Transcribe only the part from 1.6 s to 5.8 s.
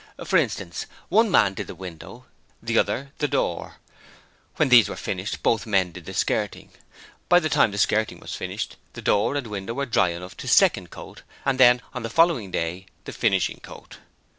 the window, the other the door: when these were finished both